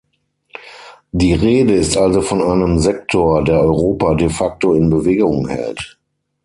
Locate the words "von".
2.23-2.41